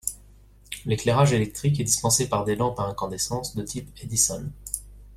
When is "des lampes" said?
2.43-2.79